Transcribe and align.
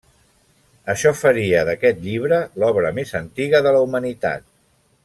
Això 0.93 1.11
faria 1.17 1.61
d'aquest 1.69 2.01
llibre 2.07 2.41
l'obra 2.65 2.95
més 3.01 3.15
antiga 3.21 3.65
de 3.69 3.77
la 3.79 3.87
Humanitat. 3.89 4.51